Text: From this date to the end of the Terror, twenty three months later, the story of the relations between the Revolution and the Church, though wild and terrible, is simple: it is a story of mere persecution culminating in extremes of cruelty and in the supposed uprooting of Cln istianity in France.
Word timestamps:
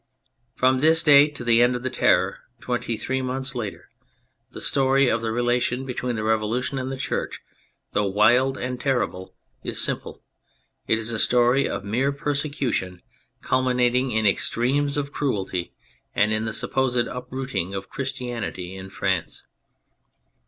From 0.55 0.79
this 0.79 1.03
date 1.03 1.35
to 1.35 1.43
the 1.43 1.61
end 1.61 1.75
of 1.75 1.83
the 1.83 1.91
Terror, 1.91 2.39
twenty 2.59 2.97
three 2.97 3.21
months 3.21 3.53
later, 3.53 3.91
the 4.49 4.59
story 4.59 5.07
of 5.07 5.21
the 5.21 5.31
relations 5.31 5.85
between 5.85 6.15
the 6.15 6.23
Revolution 6.23 6.79
and 6.79 6.91
the 6.91 6.97
Church, 6.97 7.39
though 7.91 8.07
wild 8.09 8.57
and 8.57 8.79
terrible, 8.79 9.35
is 9.63 9.79
simple: 9.79 10.23
it 10.87 10.97
is 10.97 11.11
a 11.11 11.19
story 11.19 11.69
of 11.69 11.85
mere 11.85 12.11
persecution 12.11 13.03
culminating 13.43 14.09
in 14.09 14.25
extremes 14.25 14.97
of 14.97 15.11
cruelty 15.13 15.71
and 16.15 16.33
in 16.33 16.45
the 16.45 16.53
supposed 16.53 17.05
uprooting 17.05 17.75
of 17.75 17.91
Cln 17.91 18.09
istianity 18.41 18.73
in 18.75 18.89
France. 18.89 19.43